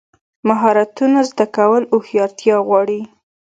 مهارتونه 0.47 1.19
زده 1.29 1.45
کول 1.57 1.83
هوښیارتیا 1.91 2.57
غواړي. 2.67 3.01